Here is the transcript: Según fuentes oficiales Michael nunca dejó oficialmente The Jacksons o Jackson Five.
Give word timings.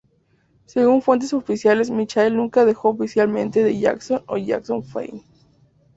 Según 0.65 1.03
fuentes 1.03 1.31
oficiales 1.31 1.91
Michael 1.91 2.35
nunca 2.35 2.65
dejó 2.65 2.89
oficialmente 2.89 3.63
The 3.63 3.77
Jacksons 3.79 4.23
o 4.25 4.35
Jackson 4.37 4.83
Five. 4.83 5.21